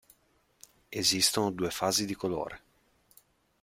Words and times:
Esistono 0.89 1.51
due 1.51 1.69
fasi 1.69 2.05
di 2.07 2.15
colore. 2.15 2.61